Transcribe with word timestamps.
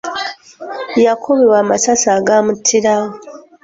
Yakubibwa 1.05 1.57
amasasi 1.63 2.05
agaamuttirawo. 2.17 3.09